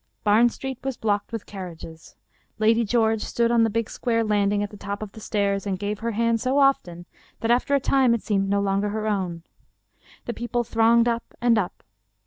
Barn 0.23 0.49
Street 0.49 0.79
was 0.83 0.97
blocked 0.97 1.31
with 1.31 1.45
carriages. 1.45 2.15
Lady 2.57 2.83
George 2.83 3.21
stood 3.21 3.51
on 3.51 3.61
the 3.63 3.69
big 3.69 3.87
square 3.87 4.23
landing 4.23 4.63
at 4.63 4.71
the 4.71 4.75
top 4.75 5.03
of 5.03 5.11
the 5.11 5.19
stairs 5.19 5.67
and 5.67 5.77
gave 5.77 5.99
her 5.99 6.09
hand 6.13 6.41
so 6.41 6.57
often 6.57 7.05
that 7.41 7.51
after 7.51 7.75
a 7.75 7.79
time 7.79 8.15
it 8.15 8.23
seemed 8.23 8.49
no 8.49 8.61
longer 8.61 8.89
her 8.89 9.05
own. 9.05 9.43
The 10.25 10.33
people 10.33 10.63
thronged 10.63 11.07
up 11.07 11.35
and 11.39 11.55
up. 11.55 11.83